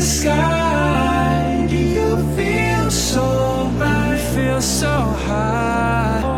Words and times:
sky. 0.00 1.66
Do 1.68 1.76
you 1.76 2.16
feel 2.36 2.90
so 2.90 3.24
high? 3.78 4.12
I 4.12 4.16
feel 4.34 4.60
so 4.60 4.94
high. 5.26 6.37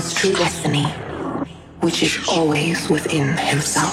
Man's 0.00 0.14
true 0.14 0.32
destiny, 0.32 0.84
which 1.80 2.02
is 2.02 2.26
always 2.26 2.88
within 2.88 3.36
himself. 3.36 3.89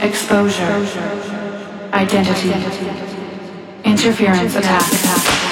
Exposure, 0.00 0.64
identity, 1.92 2.52
interference 3.84 4.56
attack. 4.56 5.45